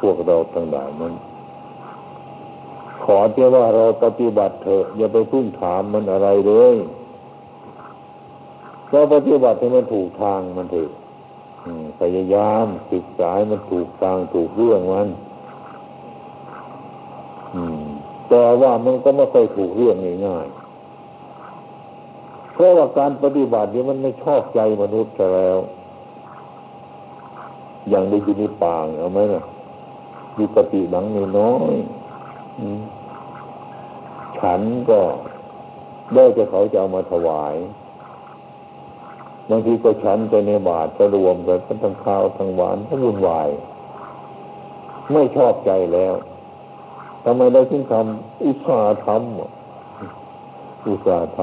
[0.00, 1.14] พวกเราทั้งหลายนั้น
[3.04, 6.76] ขอเจ้ว่าเราปฏิบัติเถอะอย่าไปพึ่งถามมันอะไรเลย
[8.90, 10.90] เราปฏิบัติให้มันถูกทางมันเถอะ
[12.00, 15.08] พยายามศึกษามันถูกทางถูกเรื่องมัน
[18.28, 25.58] แต่ว่ามันก็ไม่ค่อยถูกเรื่องง่ายๆเพราะว่าการปฏิบัตินี้มันไม่ชอบใจมนุษย์แล้ว
[27.88, 29.42] อย่างได้ยินในป่าเอาไหมนะ
[30.36, 31.04] มีปฏิบัง
[31.38, 31.74] น้อย
[34.38, 35.00] ฉันก็
[36.14, 37.54] ได้จะเขาจะเอามาถวาย
[39.50, 43.48] บางทีก็ฉันไปในบาทจะรวมกันทั้งข้าวทั้งหวานทั้งวุ่นวาย
[45.12, 46.14] ไม่ชอบใจแล้ว
[47.24, 51.40] ทำไมเราถึงทำอุตสาห์ทำอุตสาห์ท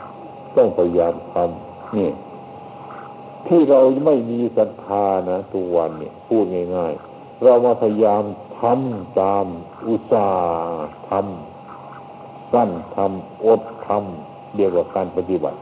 [0.00, 2.10] ำต้องพยายามทำนี่
[3.46, 6.44] ที่เราไม่มีศรัทธานะทุกวันเนี่ยพูด
[6.76, 7.13] ง่าย ๆ
[7.44, 8.24] เรามาพยายาม
[8.60, 9.46] ทำตาม
[9.88, 15.58] อุตสาห์ทำสั้นทำอดทำเดียวกับการปฏิบัติ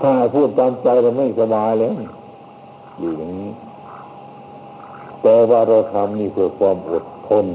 [0.00, 1.96] ถ้าพูดตามใจเราไม่สบายแล้ว
[2.98, 3.50] อยู่อย่างนี้
[5.22, 7.46] แต่ว่าเราทำนี่เพื่อความอดทน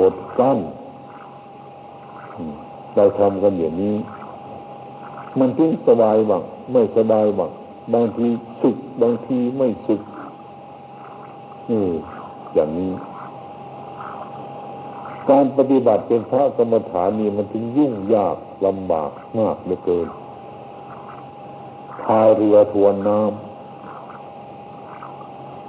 [0.00, 0.58] อดกั้น
[2.96, 3.96] เราทำกันอย่างนี้
[5.38, 7.50] มันจึงสบายบ้างไม่สบายบ้าง
[7.92, 8.28] บางที
[8.60, 10.02] สุขบางทีไม่สุข
[11.70, 11.86] นี่
[12.54, 12.92] อย่างนี้
[15.30, 20.08] การปฏิบัติเป็นพระกรรมฐานนี่มันถึงยุ่งยากลำบากมากเหลือเกิน
[22.04, 23.28] พายเรือทวนน้ำ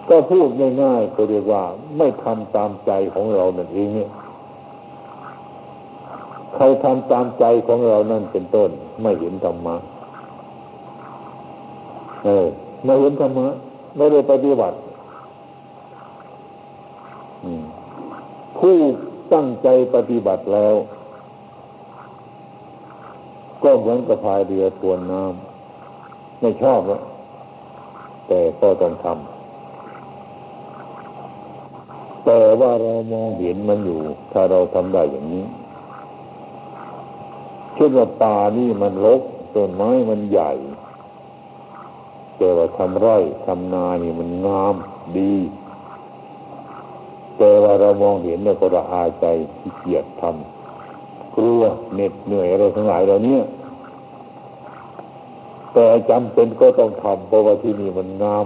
[0.09, 0.49] ก็พูด
[0.83, 1.63] ง่ายๆก็เรียกว่า
[1.97, 4.09] ไม่ทำตามใจของเรานั่นเองเนี่ย
[6.55, 8.69] ใครทำตามใจของเรานั่นเป็นต้น
[9.01, 9.75] ไม่เห็นธรรมะ
[12.25, 12.45] เออ
[12.83, 13.47] ไม่เห็นธรรมะ
[13.95, 14.75] ไม่ได้ปฏิบัติ
[18.57, 18.77] ผู้
[19.33, 20.75] ตั้งใจปฏิบัติแล้ว
[23.63, 27.01] ก็เหมือนกับพายเรือทวนน้ำไม่ชอบแล้ว
[28.27, 29.35] แต่ก็ต้องทำ
[32.25, 33.99] แต่ว่าเรามองเห็นมันอยู่
[34.31, 35.45] ถ้าเราทำได้อย่างนี้
[37.75, 39.21] เช่นว่าป่านี่มันรก
[39.55, 40.51] ต้นไม้มันใหญ่
[42.37, 44.75] แต่ว่าทำไร่ทำนานี่มันงาม
[45.17, 45.33] ดี
[47.37, 49.25] แต่ว่าเรามองเห็นแล้วก็ระอาใจ
[49.57, 51.61] ที่เกียดทำกลัว
[51.93, 53.37] เหน็ดเหนื่อยอะไรทั้งหลายเหล่านี้
[55.73, 58.45] แต่จำเป็นก็ต้องทำเพราะว่าที่นี่มันงาม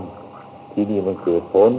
[0.73, 1.71] ที่นี่มันเกิดผล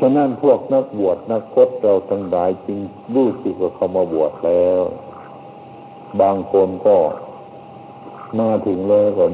[0.00, 2.78] ฉะนั้นพวกนักบวชนักพจเราทั้งหลายจึง
[3.14, 4.82] รู้สึกว่าเขามาบวชแล้ว
[6.20, 6.96] บางคนก็
[8.38, 9.24] มาถึงแล้วก็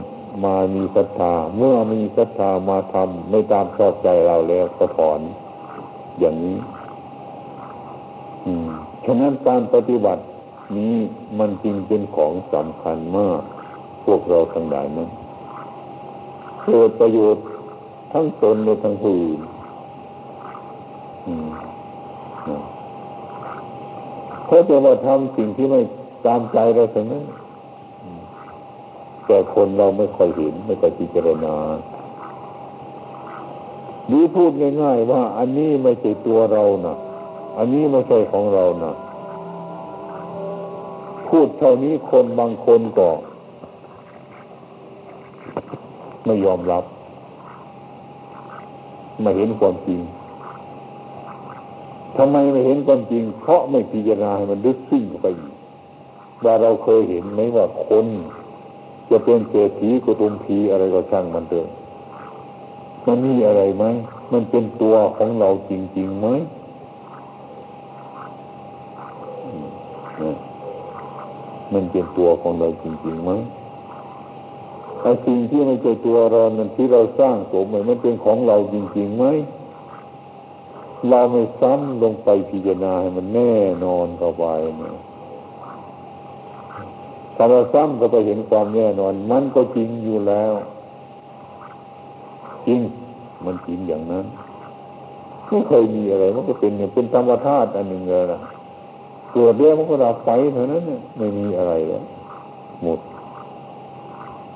[0.45, 5.21] มามีศรัทธาเมื่อมีศรัทธามาทำไม่ตามชอบใจเราแล้วก็ถอน
[6.19, 6.57] อย่างนี้
[9.05, 10.23] ฉะนั้นการปฏิบัติ
[10.77, 10.95] นี้
[11.39, 13.41] มันจริงเป็นของสำคัญมาก
[14.05, 15.09] พวกเราทั้งหลายนั้น
[16.65, 17.45] เกิดประโยชน์
[18.13, 19.41] ทั้งตนและทั้งผู้อื่น
[24.47, 25.81] เขาจะมาทำสิ่งที่ไม่
[26.27, 27.25] ตามใจเราถึงนั้น
[29.29, 31.55] แต่คนเราไม่ค่อยเห็นไม่ค่อยพิจารณา
[34.07, 34.53] หรือพูด
[34.83, 36.97] ง่ายๆว่า อันนี้ไม่ใช่ตัวเรานะ
[37.59, 38.93] อันนี้ไม่ใช่ของเรานะ
[41.29, 43.09] พูดเท่านี้คนบางคนก็
[46.27, 46.85] ไม่ยอมรับ
[49.23, 50.01] ไม่เห็นความจริง
[52.17, 55.27] ทำไมไม่เห็นความจริง เพราะไม่พิจารณาให้มันลึกซึ้งเข้าไป
[56.45, 58.07] ว่าเราเคยเห็นไหมว่าคน
[59.11, 61.67] จะเป็นเศรษฐีกุตุมพีอะไรก็ช่างมันเถอะ
[63.07, 63.85] มันมีอะไรไหม
[64.33, 66.29] มันเป็นตัวของเราจริงๆไหม
[71.73, 73.31] มันเป็นตัวของเราจริงๆไหม
[75.03, 79.25] ไอ้สิ่งที่ไม่ใช่ตัวเรานั้นที่เราสร้างสมมันเป็นของเราจริงๆไหม
[81.11, 83.55] เราไม่ซ้ำลงไปพิจารณาให้มันแน่
[83.85, 84.45] นอนเข้าไป
[84.79, 84.97] เนี่ย
[87.41, 90.53] ถ้าเราซ้ำก็ไปเห็นความแน่นอน มันก็จริงอยู่แล้ว
[92.67, 92.81] จริง
[93.45, 94.27] มันจริงอย่างนั้น
[95.49, 98.41] ไม่เคยมีอะไร มันก็เป็นเป็นธรรมธาตุอันหนึ่งเลยนะ
[99.33, 102.03] เกิดเรื่องมันก็ดับไปเท่านั้นเนี่ยไม่มีอะไรแล้ว
[102.83, 102.99] หมด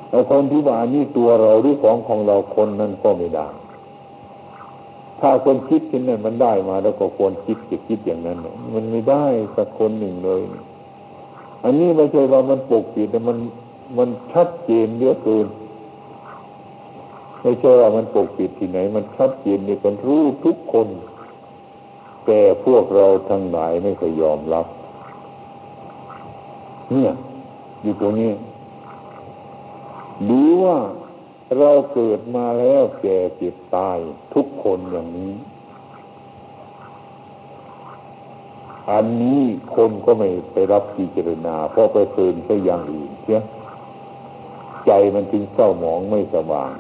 [0.08, 3.46] แต่คนที่ว่านี่ตัวเราหรือของของเราคนนั้นก็ไม่ได้
[5.20, 8.38] ถ้าคนคิดขึ้นนั้นมันได้มา แล้วก็ควรคิดจะคิดอย่างนั้น
[8.74, 9.24] มันไม่ได้
[9.56, 10.40] สักคนหนึ่งเลย
[11.64, 13.38] อันนี้ไม่ใช่ว่ามันปกปิดแต่มัน
[13.98, 15.46] มันชัดเจนเยอะเกิน
[17.42, 20.88] ไม่ใช่ว่ามันปกปิดที่ไหน มันชัดเจนในคนรู้ทุกคน
[22.26, 24.66] แต่พวกเราทั้งหลายไม่เคยยอมรับ
[26.90, 27.12] เนี่ย
[27.82, 28.32] อยู่ตรงนี้
[30.30, 30.78] ดูว่า
[31.58, 33.98] เราเกิดมาแล้วแก่เจ็บตาย
[34.34, 35.32] ทุกคนอย่างนี้
[38.90, 39.40] อันนี้
[39.76, 43.42] คนก็ไม่ไปรับพิจารณา เพราะไปเพลินไปอย่างอื่นเชีย
[44.86, 46.72] ใจมันถึงเศร้าหมองไม่สว่าง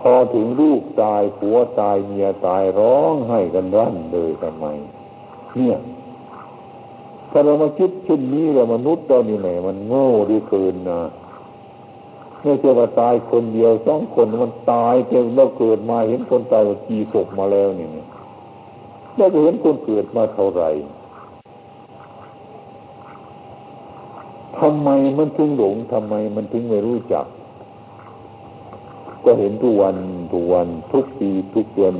[0.00, 4.66] พอถึงลูกตายผัวตายเมียตายร้องให้กันรั่นเลยทำไม
[5.56, 5.78] เนี่ย
[7.30, 11.00] ถ้าเรามาคิดเช่นนี้เรามนุษย์ตอนนี้ไหนมันโง่ดีเกินนะ
[12.42, 17.90] ไม่ใช่ว่าตายคนเดียวสองคนมันตายเต็มเราเกิดมาเห็นคนตายกี่ศพมาแล้วเนี่ย
[19.16, 20.70] เราเห็นคนเกิดมาเท่าไหร่
[24.58, 24.88] ทำไม
[25.18, 27.26] มันถึงหลงทำไมมันถึงไม่รู้จัก
[29.24, 29.96] ก็เห็นทุกวัน
[30.32, 31.94] ทุกวันทุกปีทุกเดือน